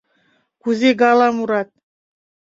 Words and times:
Кузе 0.61 0.89
гала 1.01 1.27
мурат? 1.35 1.69